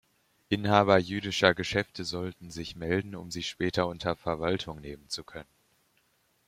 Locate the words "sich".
2.49-2.75